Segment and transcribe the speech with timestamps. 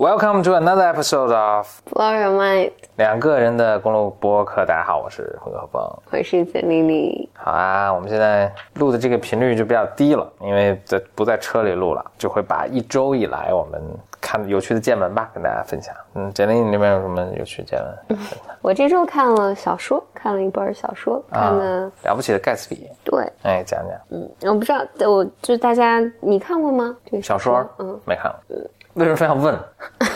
[0.00, 4.64] Welcome to another episode of Blow Your Mind，两个人的公路播客。
[4.64, 5.82] 大家好，我是混合风。
[6.10, 7.28] 我是简丽丽。
[7.34, 13.78] 好啊，我们现在录的这个频率就比较低了，因为在不在车里录了，就会把一周以来我们
[14.22, 15.94] 看有趣的见闻吧跟大家分享。
[16.14, 18.18] 嗯，简丽，你那边有什么有趣见闻？
[18.62, 22.88] 我这周看了小说，看了一本小说，看了、了不起的盖茨比。
[23.04, 26.96] 对，哎，讲讲嗯，我不知道，我就大家你看过吗？
[27.04, 28.56] 这个小说，嗯，没看过。
[28.94, 29.54] 为什么非要问？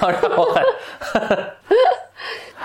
[0.00, 0.64] 让我很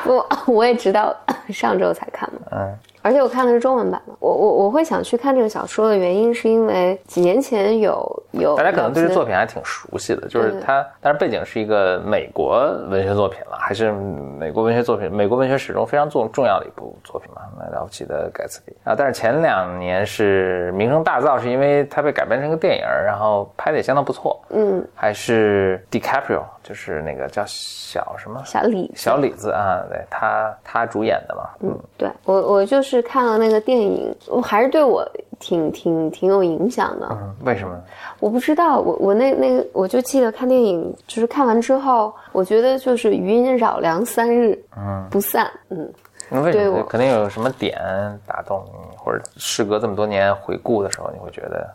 [0.06, 1.16] 我我也知道，
[1.50, 4.14] 上周才看的，嗯而且我看的是中文版的。
[4.30, 10.62] 我我我会想去看这个小说的原因，是因为几年前有有大家可能对这作品品还挺熟悉的，就是对。
[10.62, 18.76] 它，但是背景是一个美国文学作品了，还是美国文学作品，美国文学史中非常重重要的一部作品嘛，那了不起的盖茨比。
[18.84, 18.96] 啊！
[18.98, 28.42] 但是前两年是名声大噪，是因为它被改编成一个电影，然后拍的也相当不错，嗯，还是 DiCaprio，就是那个叫小什么？
[28.44, 35.08] 小李小李子啊，对他他主演的嘛，嗯，对我我就是看了那个电影，我还是对我
[35.40, 37.08] 挺挺挺有影响的。
[37.12, 37.80] 嗯为什么？
[38.20, 45.90] 我不知道，我我那那个，我就记得看电影，就是看完之后，我觉得就是余音绕梁三日，嗯，不散，嗯，
[46.30, 46.84] 那为什么？
[46.90, 47.80] 肯定有什么点
[48.28, 51.66] 打动你，或者事隔这么多年回顾的时候，你会觉得。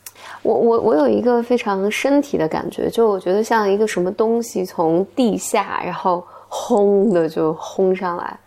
[0.42, 8.38] 我我我有一个非常身体的感觉，就我觉得像一个什么东西从地下，然后轰的就轰上来，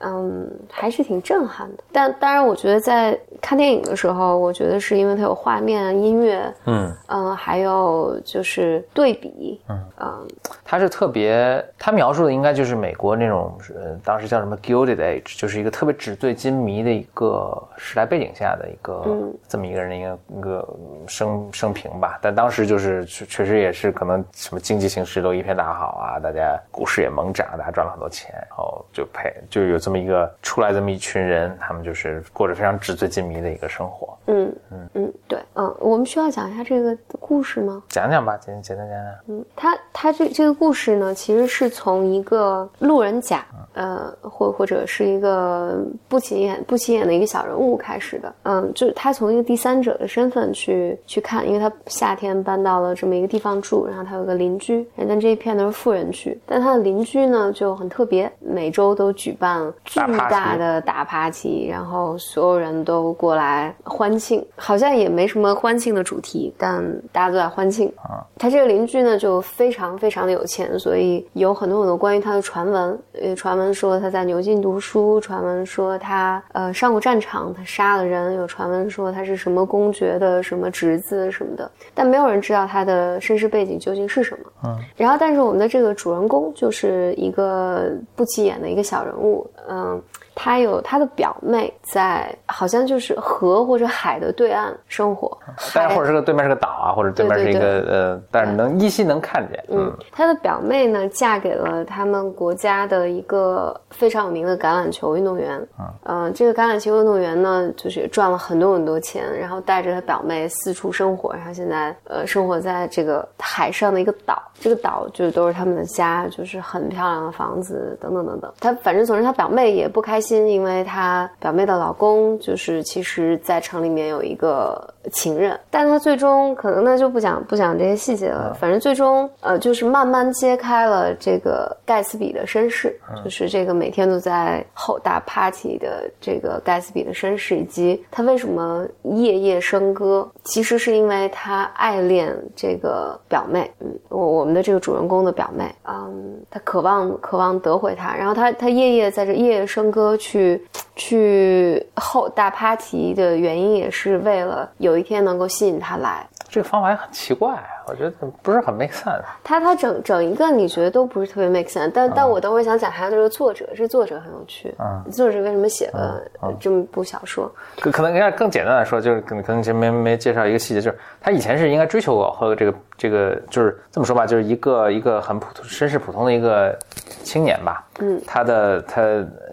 [0.00, 1.82] 嗯，还是挺震撼的。
[1.92, 10.28] 但当然，我觉得在看电影的时候，我觉得是因为它有画面、音乐，嗯嗯，还有就是对比，嗯嗯
[10.64, 19.04] 他是特别，他描述的应该就是美国那种，呃，当时叫什么 Gilded Age，就是一个特别纸醉金迷的一个时代背景下的一个、
[19.48, 20.68] 这么一个人的一个一个
[21.06, 22.18] 生生平吧。
[22.20, 34.16] 但当时就是确确实也是可能什么经济形势都一片大好啊，大家股市也猛涨，大家赚了很多钱，然后就配就有这么一个出来这么一群人，他们就是过着非常纸醉金迷的一个生活。
[34.26, 37.82] 嗯嗯嗯，对，嗯，我们需要讲一下这个故事吗？
[37.88, 39.14] 讲讲吧，简简单讲讲。
[39.28, 45.78] 嗯，他他这这个故事呢，其实是从一个路人甲，呃，或或者是一个
[46.08, 48.34] 不起眼不起眼的一个小人物开始的。
[48.42, 59.47] 嗯，就是他从一个第三者的身份去去看，因为他夏天搬到了这么一个地方住，然后他有个邻居，但这一片都是富人区，但他的邻居呢就很特别，每周都举办
[59.84, 60.00] 巨
[60.30, 66.82] 大的大 party，然后所有人都过来欢庆，好像也没什么欢庆的主题，但
[67.12, 67.92] 大家都在欢庆。
[67.96, 72.98] 啊他这个邻居呢就非常非常的有钱，所以有很多很多关于他的传闻。
[73.20, 84.50] 呃，传闻说他在牛津读书，传闻说他呃上过战场，他杀了人，有传闻说他是什么公爵的什么侄子什么的，但没有人知道他的身世背景究竟是什么。
[84.64, 89.37] 嗯，然后但是我们的这个主人公就是一个不起眼的一个小人物，
[89.68, 90.02] 嗯。
[90.40, 95.36] 他有他的表妹在，好像就是河或者海的对岸生活，
[95.90, 99.64] 或者是个对面是个岛啊，或者对面是一个呃，但是能依稀能看见。
[99.68, 105.60] 嗯，他的表妹呢，嫁给了他们国家的一个非常有名的橄榄球运动员。
[106.04, 118.52] 嗯、这个橄榄球运动员呢，就是赚了很多很多钱，然后带着他表妹四处生活，然后现在呃生活在这个海上的一个岛，这个岛就都是他们的家，就是很漂亮的房子等等等等。
[118.60, 150.62] 他反正总之他表妹也不开心，因为她表妹的老公就是其实在城里面有一个情人，但他最终可能那就不讲不讲这些细节了，反正最终呃就是慢慢揭开了这个盖茨比的身世，就是这个每天都在吼大 party 的这个盖茨比的身世，以及他为什么夜夜笙歌，其实是因为他爱恋这个表妹，嗯，我我们的这个主人公的表妹，嗯，他渴望渴望得回她，然后他他夜夜在这夜夜笙歌去
[150.98, 156.26] 去后大 party 的原因，也是为了有一天能够吸引他来。
[156.50, 157.56] 这个方法也很奇怪，
[157.88, 158.10] 我觉得
[158.42, 159.22] 不是很 make sense。
[159.42, 164.74] 他他整整一个你觉得都不是特别 make sense，但、但我等会儿想讲他这个作者，这作者很有趣。
[164.78, 166.20] 嗯，作者为什么写了
[166.60, 167.50] 这么部小说？
[167.80, 176.76] 可可能要更简单的说，就是可能可能前面没介绍一个细节，就是他以前是应该追求过和这个这个，就是这么说吧，就是一个一个很普通身世普通的一个
[177.22, 177.84] 青年吧。
[178.00, 179.02] 嗯，他的他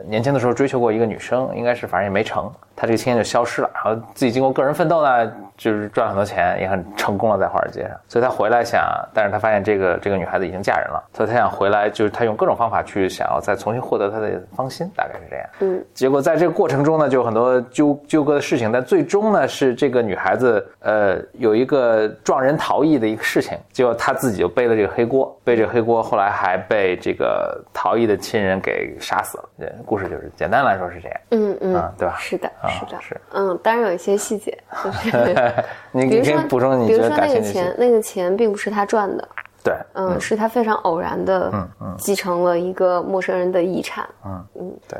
[0.05, 8.83] 年轻的时候追求过一个女生，应该是反正也没成，他这个青年就消失了，然后自己经过个人奋斗呢，就是赚了很多钱，也很成功了在华尔街上，所以他回来想，
[9.13, 15.45] 但是他发现这个这个女孩子已经嫁人了，所以他想回来，就是他用各种方法去想要再重新获得她的芳心，大概是这样。
[15.59, 29.49] 嗯，结果在这个过程中呢，就有很多纠纠葛的事情，但最终呢是这个女孩子呃有一个撞人逃逸的一个事情，结果她自己就背了这个黑锅，背这个黑锅，后来还被这个逃逸的亲人给杀死了。
[29.59, 31.19] 这故事就是简单来说是这样。
[31.31, 32.15] 嗯嗯，对吧？
[32.17, 33.21] 是的，是的，是。
[33.33, 35.35] 嗯，当然有一些细节，就是
[35.91, 39.27] 你比如说补充，你觉得那个钱，那个钱并不是他赚的。
[39.63, 44.99] 对，嗯，是他非常偶然的，嗯嗯，继承了一个陌生人的遗产，嗯嗯，对，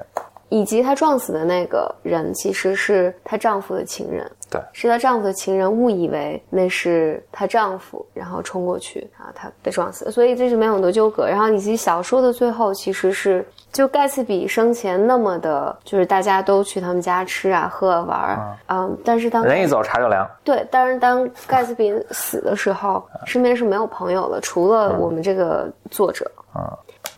[0.49, 11.27] 以及她撞死的那个人其实是她丈夫的情人，对，是她丈夫的情人误以为那是她丈夫，然后冲过去，然后他被撞死，所以这是没有很多纠葛。
[11.27, 26.61] 然后以及小说的最后其实是，就盖茨比生前那么的，就是大家都去他们家吃啊、喝啊、玩儿，嗯，但是当人一走茶就凉，对，但是当盖茨比死的时候，身边是没有朋友了，除了我们这个作者，嗯。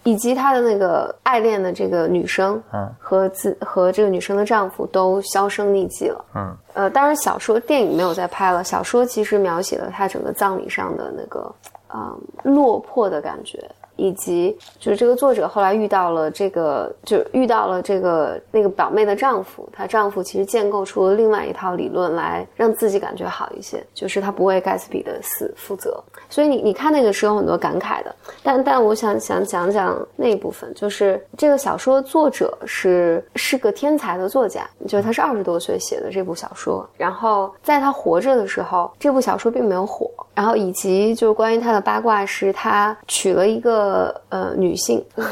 [0.07, 11.53] 以及他的那个爱恋的这个女生，嗯，和自和这个女生的丈夫都销声匿迹了，嗯，呃，当然小说电影没有再拍了，小说其实描写了他整个葬礼上的那个，
[11.93, 13.61] 嗯，落魄的感觉。
[13.97, 25.99] 以及就是这个作者后来遇到了这个，就遇到了这个那个表妹的丈夫，她丈夫其实建构出了另外一套理论来让自己感觉好一些，就是他不为盖茨比的死负责。
[26.29, 43.86] 所以你你看那个是有很多感慨的，但但我想想讲讲那一部分，就是这个小说作者是是个天才的作家，就是他是二十多岁写的这部小说，然后在他活着的时候，这部小说并没有火，然后以及就是关于他的八卦是他娶了一个。
[43.87, 45.31] 呃呃，女性， 对不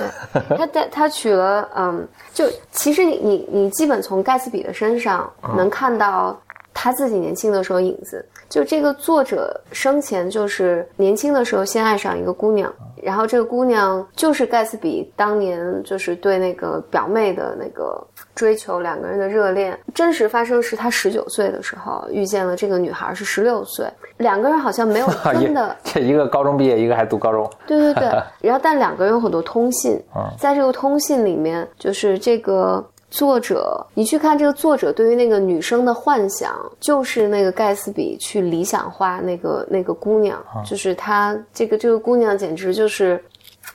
[0.50, 0.58] 对？
[0.58, 6.40] 他他他娶了，嗯，就其实你你你基本从盖茨比的身上能看到
[6.74, 8.26] 他自己年轻的时候影子。
[8.50, 12.72] 就这个作者生前就是年轻的时候先爱上一个姑娘，
[13.02, 18.02] 然后这个姑娘就是盖茨比当年就是对那个表妹的那个
[18.34, 23.86] 追求，两个人的热恋真实发生是他十九岁的时候遇见了这个女孩，是十六岁。
[24.18, 27.50] 两个人好像没有 真的，这一个高中毕业，一个还读高中。
[27.68, 28.10] 对对对，
[28.42, 30.02] 然后但两个人有很多通信，
[30.40, 43.24] 在这个通信里面，就是这个作者，你去看这个作者对于那个女生的幻想，就是那个盖茨比去理想化那个那个姑娘，就是她这个这个姑娘简直就是。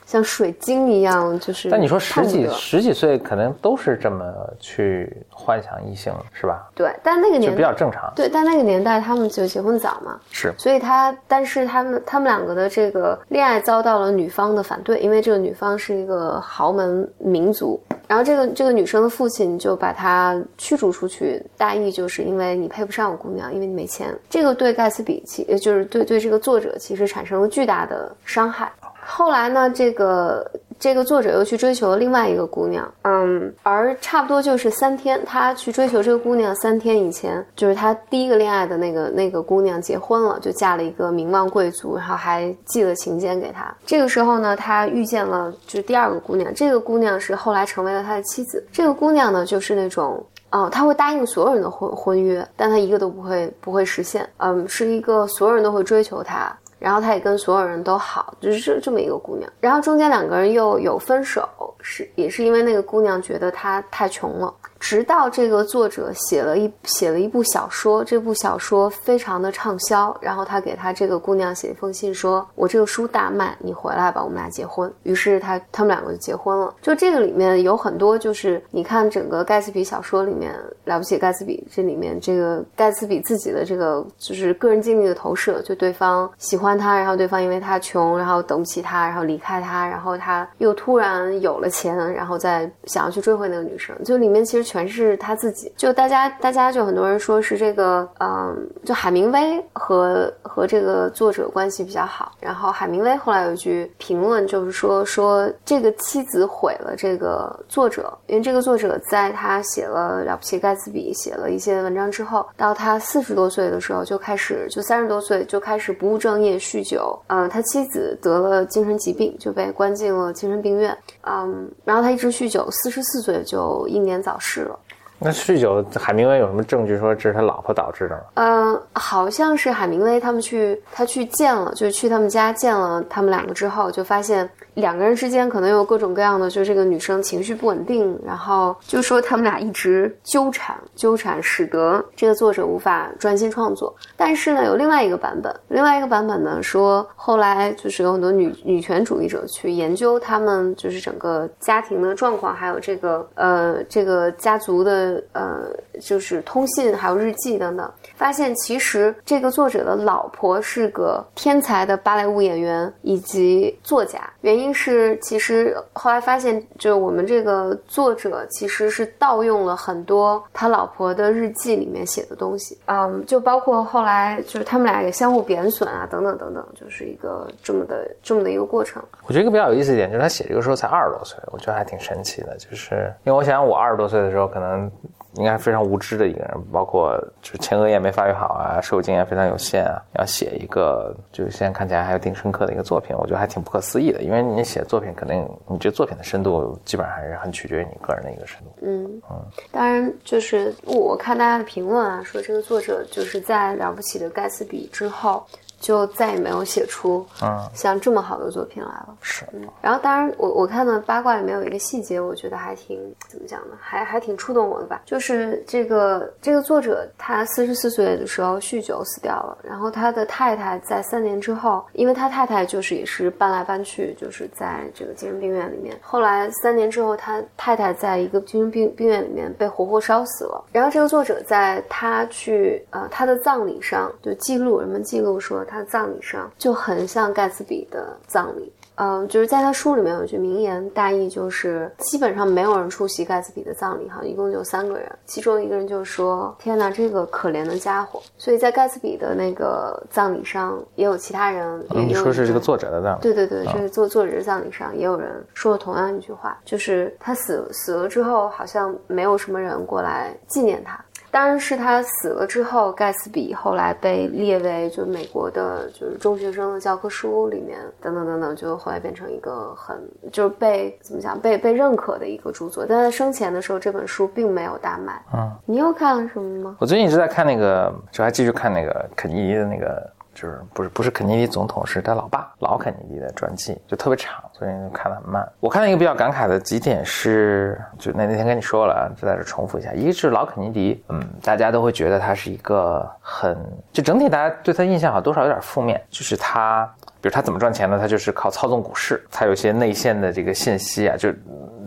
[0.05, 1.69] 像水晶一样，就是。
[1.69, 6.69] 但你说十几十几岁，可能都是这么去幻想异性，是吧？
[6.73, 8.11] 对，但那个年代比较正常。
[8.15, 10.53] 对，但那个年代他们就结婚早嘛，是。
[10.57, 24.13] 所以他，但是他们他们两个的这个恋爱遭到了女方的反对，因为这个女方是一个豪门民族，然后这个这个女生的父亲就把她驱逐出去，大意就是因为你配不上我姑娘，因为你没钱。
[24.29, 28.71] 这个对盖茨比其就是对对这个作者其实产生了巨大的伤害。
[29.03, 30.49] 后来呢，这个
[30.81, 43.71] 这个作者又去追求了另外一个姑娘，嗯，而差不多就是三天，他去追求这个姑娘三天以前，就是他第一个恋爱的那个那个姑娘结婚了，就嫁了一个名望贵族，然后还寄了请柬给他。
[43.85, 48.65] 这个时候呢，他遇见了就是第二个姑娘，这个姑娘是后来成为了他的妻子。
[48.71, 56.51] 这个姑娘呢，就是那种，哦，他会答应所有人的婚婚约，但他一个都不会不会实现，嗯，是一个所有人都会追求他。
[56.81, 59.47] 然后她也跟所有人都好，就是这这么一个姑娘。
[59.59, 61.47] 然后中间两个人又有分手，
[61.79, 64.51] 是也是因为那个姑娘觉得他太穷了。
[64.81, 76.73] 直到这个作者写了一写了一部小说，这部小说非常的畅销，然后他给他这个姑娘写一封信，说：“我这个书大卖，你回来吧，我们俩结婚。”于是他他们两个就结婚了。
[76.81, 80.51] 就这个里面有很多，就是你看整个盖茨比小说里面，
[80.85, 94.70] 了不起盖茨比这里面这个盖茨比自己的这个就是个人经历的投射，就对方喜欢他，然后对方因为他穷，然后等不起他，然后离开他，然后他又突然有了钱，然后再想要去追回那个女生，就里面其实。
[94.71, 102.31] 全是他自己，就大家，大家就很多人说是这个，嗯，就海明威和和这个作者关系比较好。
[102.39, 117.21] 然后海明威后来有一句评论，就是说说这个妻子毁了这个作者，因为这个作者在他写了《了不起盖茨比》写了一些文章之后，到他四十多岁的时候就开始，就三十多岁就开始不务正业，酗酒。
[117.27, 120.97] 嗯，他妻子得了精神疾病，就被关进了精神病院。
[121.23, 124.60] 嗯，然后他一直酗酒，四十四岁就英年早逝。
[124.63, 124.79] 了。
[125.23, 128.21] 那酗酒，海明威有什么证据说这是他老婆导致的吗？
[128.33, 143.95] 嗯，好像是海明威他们去，他去见了，就是去他们家见了他们两个之后，就发现两个人之间可能有各种各样的，就是这个女生情绪不稳定，然后就说他们俩一直纠缠，纠缠，使得这个作者无法专心创作。
[144.17, 164.21] 但是呢，有另外一个版本，另外一个版本呢说，后来就是有很多女女权主义者去研究他们就是整个家庭的状况，还有这个呃这个家族的呃，就是通信还有日记等等，发现其实这个作者的老婆是个天才的芭蕾舞演员以及作家。
[164.41, 172.77] 原因是，其实后来发现，就我们这个作者其实是盗用了很多他老婆的日记里面写的东西。
[172.85, 179.01] 嗯，就包括后来就是他们俩也相互贬损啊，等等等等，就是一个这么的这么的一个过程。
[179.27, 182.57] 我觉得一个比较有意思一点就是他写这个时候才二十多岁，我觉得还挺神奇的。
[182.57, 184.91] 就是因为我想我二十多岁的时候可能。
[185.35, 194.21] 应该非常无知的一个人，包括就是前额叶没发育好啊，社会经验非常有限啊，要写一个就是现在看起来还有挺深刻的一个作品，我觉得还挺不可思议的。
[194.21, 198.71] 因为你写作品，肯定你这作品的深度基本上还是很取决于你个人的一个深度。
[198.81, 205.45] 嗯嗯，当然就是我看大家的评论啊，说这个作者就是在《了不起的盖茨比》之后。
[205.81, 209.09] 就再也没有写出嗯像这么好的作品来了。
[209.19, 209.43] 是，
[209.81, 212.97] 然后当然我我看到八卦里面有一个细节，我觉得还挺
[213.27, 213.75] 怎么讲呢？
[213.79, 215.01] 还还挺触动我的吧。
[215.05, 225.97] 就是这个这个作者他四十四岁的时候酗酒死掉了，然后他的太太在三年之后，因为他太太就是也是搬来搬去，就是在这个精神病院里面。
[226.01, 230.63] 后来三年之后，他太太在一个精神病病院里面被活活烧死了。
[230.71, 235.65] 然后这个作者在他去呃他的葬礼上就记录，人们记录说。
[235.71, 253.21] 他的葬礼上就很像盖茨比的葬礼，嗯，就是在他书里面有句名言，大意就是基本上没有人出席盖茨比的葬礼，哈，一共就三个人，其中一个人就说：“天哪，这个可怜的家伙。”所以在盖茨比的那个葬礼上也有其他人，你说是这个作者的葬礼？
[253.21, 261.01] 对对对，这个作作者的葬礼上也有人说了同样一句话，就是他死死了之后，好像没有什么人过来纪念他。
[261.31, 269.97] 当然是他死了之后，盖茨比后来被列为就美国的，就是中学生的教科书里面，等等等等，就后来变成一个很
[270.31, 272.85] 就是被怎么讲被被认可的一个著作。
[272.85, 275.23] 但在生前的时候，这本书并没有大卖。
[275.33, 276.75] 嗯，你又看了什么吗？
[276.79, 280.11] 我最近一直在看那个，就还继续看那个肯尼迪的那个。
[280.41, 285.47] 就是不是不是肯尼迪总统，是他老爸老肯尼迪的传记，就特别长，所以看得很慢。
[285.59, 289.93] 我看到一个比较感慨的几点是，就那那天跟你说了，就在这重复一下。
[289.93, 293.55] 一个是老肯尼迪，嗯，大家都会觉得他是一个很，
[293.93, 296.91] 就整体大家对他印象好像多少有点负面，就是他，
[297.21, 297.99] 比如他怎么赚钱呢？
[297.99, 301.31] 他就是靠操纵股市，他有些内线的这个信息啊，就。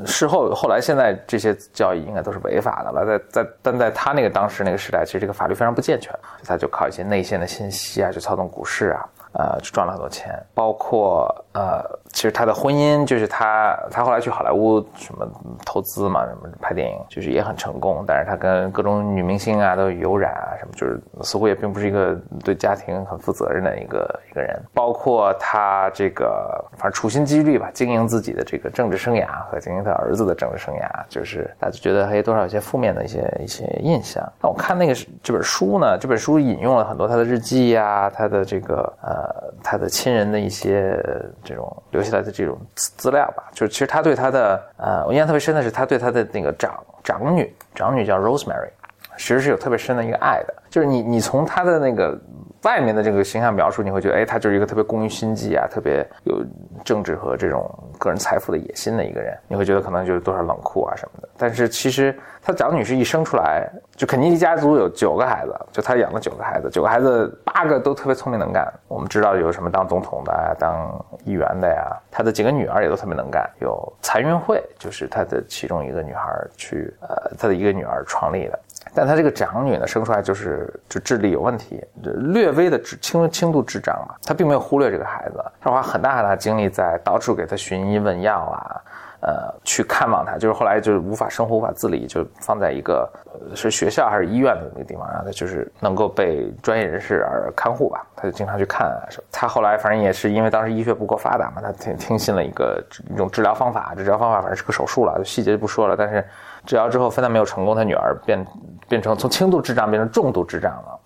[0.07, 6.13] 事后后来现在这些交易应该都是违法的了，在在但在他那个当时那个时代，其实这个法律非常不健全，
[6.45, 9.09] 他就靠一些内线的信息啊，去操纵股市啊。
[9.33, 11.83] 呃，就赚了很多钱，包括呃，
[12.15, 15.29] 其实他的婚姻就是他，他后来去好莱坞什么
[15.67, 18.05] 投资嘛，什么拍电影，就是也很成功。
[18.07, 24.63] 但是他跟各种女明星啊都有染啊，什么就是似乎也并不是一个对家庭很负责任的一个一个人。
[24.73, 34.23] 包括他这个反正处心积虑吧，经营自己的这个政治生涯和经营他儿子的政治生涯，就是大家觉得还有多少一些负面的一些一些印象。
[34.41, 39.25] 那我看那个这本书呢，这本书引用了很多他的日记呀，他的这个呃。
[39.25, 41.01] 呃，他的亲人的一些
[41.43, 48.69] 这种留下来的这种资料吧，就是其实他对他的呃，我印象特别深的是他对他的那个长长女，长女叫 Rosemary，
[49.17, 52.19] 其实是有特别深的一个爱的，就是你你从他的那个。
[52.65, 56.43] 外面的这个形象描述，你会觉得，哎，他就是一个特别工于心计啊，特别有
[56.85, 59.37] 政治和这种个人财富的野心的一个人。
[59.47, 61.29] 你会觉得可能就是多少冷酷啊什么的。
[61.37, 68.67] 但是其实他长女是一生出来就肯尼迪家族有九个孩子，就他养了九个孩子，九个孩子八个都特别聪明能干。
[68.89, 73.49] 我们知道有什么当总统的、当议员的呀，他的几个女儿也都特别能干。
[73.61, 76.23] 有残运会，就是他的其中一个女孩
[76.57, 78.59] 去，呃，他的一个女儿创立的。
[78.93, 84.15] 但他这个长女呢，生出来就是就智力有问题，就略微的智轻轻度智障嘛。
[84.25, 88.81] 他并没有忽略这个孩子，他花很大很大精力在到处给他寻医问药啊，
[89.21, 90.37] 呃，去看望他。
[90.39, 93.11] 就是后来就是无法生活无法自理，就放在一个
[93.55, 98.07] 是学校还是医院的那个地方，让他就是能够被专业人士而看护吧。
[98.15, 99.25] 他就经常去看啊什么。
[99.33, 106.25] 他后来反正也是因为当时医学不够发达嘛，他听听信了一个一种治疗方法，治疗方法反正是个手术了，细节就不说了，但是。
[106.67, 108.47] 治疗之后，非但没有成功，他女儿变
[108.89, 110.99] 变成从轻度智障变成重度智障了，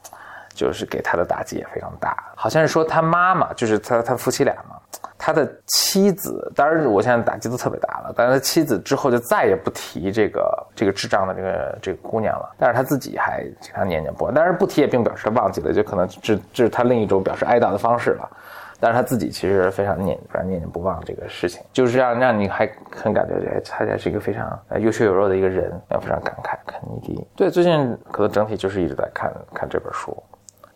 [0.54, 2.16] 就是给他的打击也非常大。
[2.36, 4.76] 好像是说他妈妈，就是他他夫妻俩嘛，
[5.18, 18.28] 他的妻子，当然我现在打击都特别大了，但是他妻子之后就再也不提这个这个智障的这个这个姑娘了，但是他自己还经常念念不忘，但是不提也并表示他忘记了，就可能这这是他另一种表示哀悼的方式了。
[18.80, 26.56] 但是他自己其实非常念，非常念念不忘这个事情，就是让让你还很感觉，哎，他也是一个非常有血有肉的一个人，要非常感慨。
[26.66, 30.16] 肯尼迪，对，最近可能整体就是一直在看看这本书。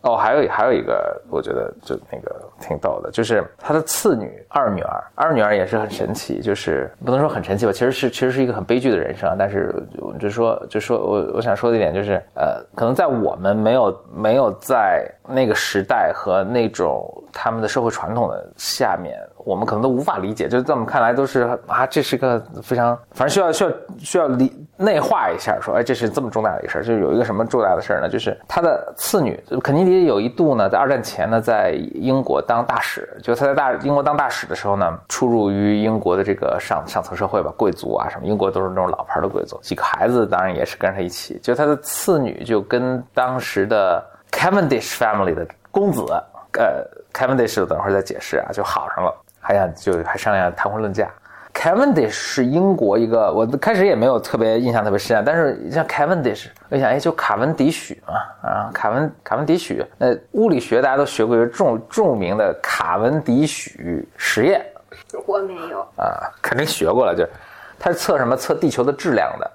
[0.03, 9.33] 哦，还有还有一个，我觉得就那个挺逗的，就是他的次女二女儿，二女儿也是很神奇，就是不能说很神奇吧，其实是其实是一个很悲剧的人生。
[9.39, 9.73] 但是
[10.19, 19.17] 就说就说我我想说的一点就是，呃，可能在我们没有没有在那个时代和那种他们的社会传统的下面。
[19.45, 28.09] 我们可能都无法理解，就是在我们看来都是啊，这是个非常，反正需要需要需要理内化一下，说哎，这是这么重大的一个事儿，就是有一个什么重大的事儿呢？
[28.09, 46.03] 就是他的次女肯尼迪有一度呢，在二战前呢，在英国当大使，就他在大英国当大使的时候呢，出入于英国的这个上上层社会吧，贵族啊什么，英国都是那种老牌的贵族，几个孩子当然也是跟着他一起，就他的次女就跟当时的 Cavendish family 的公子，
[46.53, 49.13] 呃，Cavendish 等会儿再解释啊，就好上了。
[49.45, 51.11] 还想就还商量谈婚论嫁
[51.53, 58.13] ，Cavendish 是英国一个，我开始也没有特别印象特别深啊，但是像 Cavendish，我想哎就卡文迪许嘛
[58.49, 64.65] 啊，卡文卡文迪许，那物理学大家都学过一个著著名的卡文迪许实验，
[65.25, 65.81] 我没有。
[65.95, 67.29] 啊，肯定学过了，就是
[67.79, 68.35] 他是测什么？
[68.35, 69.51] 测地球的质量的。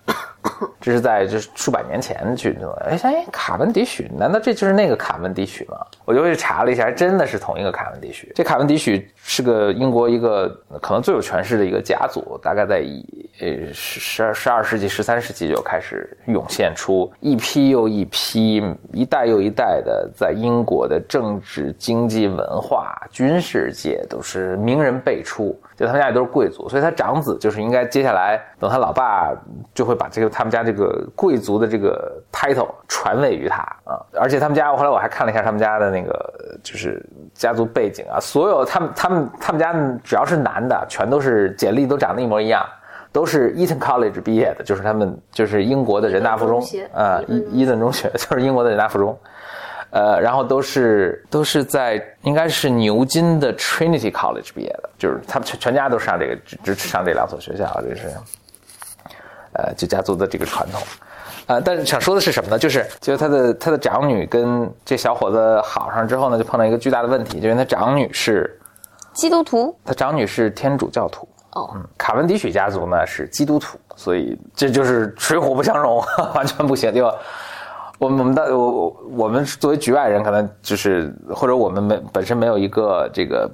[0.80, 5.76] 这是在就是数百年前去的，哎，哎，卡文迪许，难道这就是那个卡文迪许吗？
[6.04, 8.33] 我就去查了一下，真的是同一个卡文迪许。
[8.35, 10.49] 这卡文迪许是个英国一个
[10.80, 13.04] 可能最有权势的一个家族，大概在一
[13.40, 25.59] 呃十十二十二世纪、十三世纪就开始涌现出一批又一批、一代又一代的在英国的政治、经济、文化、军事界都是名人辈出。
[25.76, 29.33] 就他们家也都是贵族，所以他长子就是应该接下来等他老爸
[29.73, 34.00] 就会把这个他们家这个贵族的这个 title 传位于他啊。
[34.14, 37.04] 而且他们家后来我还看了一下他们家的那个就是
[37.35, 42.64] 家族背景啊，所有他们他们他们家只要是男的，全都是简历都长得一模一样，
[43.12, 49.18] 都是 Eton College 毕业的，就是他们就是英国的人大附中啊，伊伊顿中学 就是英国的人大附中。
[49.90, 58.11] 呃，然后都是都是在应该是牛津的 Trinity College 毕业的，就是他们全全家都上这个只上这两所学校，这是，
[59.59, 60.81] 呃，就家族的这个传统，
[61.47, 62.59] 呃，但是想说的是什么呢？
[62.59, 68.59] 就是就是他的他的长女跟这小伙子好上之后呢，就碰到一个巨大的问题，就是他长女是
[69.12, 76.03] 基督徒，他长女是天主教徒，哦，嗯卡文迪许家族呢是基督徒，所以这就是水火不相容，
[76.35, 77.12] 完全不行，就。
[77.98, 83.50] 我们我们的我我们作为局外人，可能就是或者我们没本身没有一个这个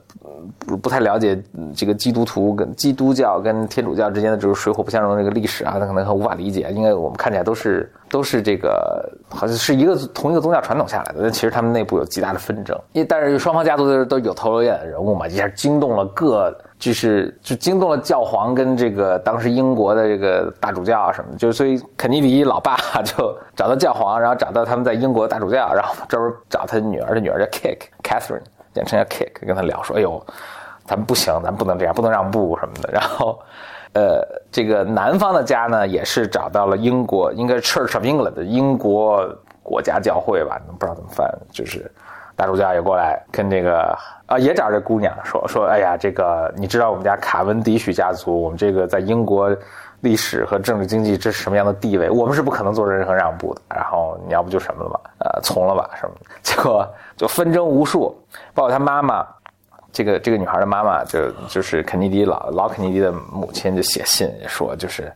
[0.59, 1.43] 不不太了解
[1.75, 6.71] 这个基督徒跟基督教跟天主教之间的这个水火不相容这个历史啊，他可能很无法理解。
[6.75, 12.79] 因为我们看起来都是都是这个好像是一个同一个宗教传统下来的，但其实他们内部有极大的纷争。
[12.93, 16.55] 因但是双方家族都都有头有脸的人物嘛，一下惊动了各。
[16.85, 28.43] 就是就惊动了教皇跟这个当时英国的这个大主教啊什么，就所以肯尼迪老爸就找到教皇，然后找到他们在英国大主教，然后这不找他女儿，他女儿叫 Kick，Catherine，
[28.75, 30.23] 简称叫 Kick，跟他聊说，哎呦，
[30.85, 32.93] 咱们不行，咱不能这样，不能让步什么的。
[32.93, 33.41] 然后，
[33.95, 34.21] 呃，
[34.53, 39.27] 这个南方的家呢，也是找到了英国，应该是 Church of England 英国
[39.63, 41.91] 国家教会吧，不知道怎么翻，就是
[42.37, 43.97] 大主教也过来跟这个。
[44.27, 49.55] 啊，也找这姑娘说说，哎呀，这个你知道我们家卡文迪许家族，我们这个在英国
[50.01, 52.09] 历史和政治经济这是什么样的地位？
[52.09, 53.61] 我们是不可能做任何让步的。
[53.69, 56.17] 然后你要不就什么了吧，呃，从了吧什么？
[56.43, 58.19] 结果就纷争无数，
[58.55, 59.27] 包括他妈妈，
[59.93, 65.13] 这个这个女孩的妈妈，就就是肯尼迪老老肯尼迪的母亲就写信说，就是，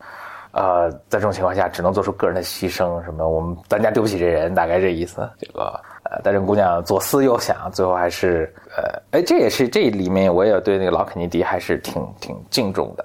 [0.53, 5.27] 呃，在这种情况下只能做出个人的牺牲，什么我们咱家对不起这人，大概这意思。
[5.41, 5.81] 这个。
[6.11, 13.05] 呃，但这姑娘左思右想，最后还是呃，哎，这也是这里面我也对那个老肯尼迪还是挺挺敬重的。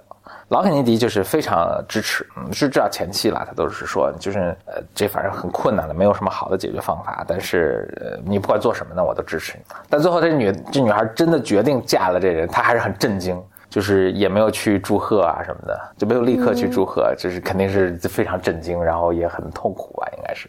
[0.50, 7.26] 老肯尼迪就是非常支持，嗯，是知道前期了，他都是说，就是呃，这反正很困难的，没有什么好的解决方法。
[7.28, 9.63] 但是呃，你不管做什么呢，我都支持你。
[9.89, 20.48] 但最后这女这女孩真的决定嫁了这人，她还是很震惊，就是也没有去祝贺啊什么的，就没有立刻去祝贺，就是肯定是非常震惊，然后也很痛苦吧，应该是。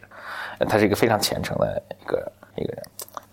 [0.69, 2.31] 他是一个非常虔诚的一个。
[2.57, 2.83] 一个人，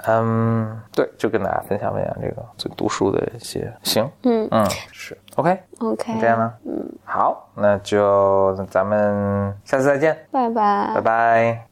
[0.08, 4.48] 嗯，对，就跟大家分享分享这个最读书的一些，行，嗯。
[4.52, 11.71] 嗯，是，OK，OK，这样呢，嗯，好，那就咱们下次再见，拜拜，拜拜。